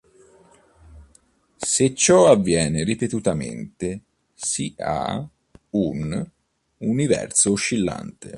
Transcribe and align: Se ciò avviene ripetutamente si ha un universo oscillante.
Se 1.57 1.93
ciò 1.93 2.25
avviene 2.31 2.83
ripetutamente 2.83 4.01
si 4.33 4.73
ha 4.79 5.23
un 5.73 6.31
universo 6.79 7.51
oscillante. 7.51 8.29